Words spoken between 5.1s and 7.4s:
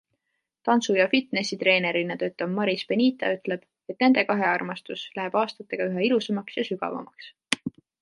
läheb aastatega üha ilusamaks ja sügavamaks.